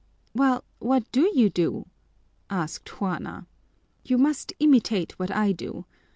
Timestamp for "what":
0.79-1.03, 5.19-5.29